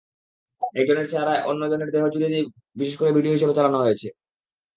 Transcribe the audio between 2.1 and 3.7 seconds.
জুড়ে দিয়ে বিশেষ কারও ভিডিও হিসেবে